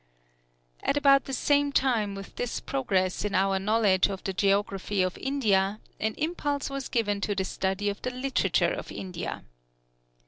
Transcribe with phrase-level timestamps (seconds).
[0.81, 5.15] At about the same time with this progress in our knowledge of the geography of
[5.19, 9.43] India an impulse was given to the study of the literature of India.